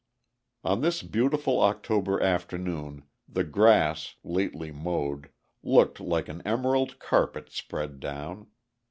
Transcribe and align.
On 0.63 0.81
this 0.81 1.03
beautiful 1.03 1.59
October 1.61 2.19
afternoon 2.23 3.03
the 3.29 3.43
grass, 3.43 4.15
lately 4.23 4.71
mowed, 4.71 5.29
looked 5.61 5.99
like 5.99 6.27
an 6.27 6.41
emerald 6.43 6.97
carpet 6.97 7.51
spread 7.51 7.99
down. 7.99 8.47